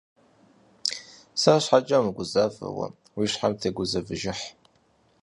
[1.41, 4.39] Сэр щхьэкӀэ умыгузавэ уэ, уи щхьэм тегузэвыхьыж.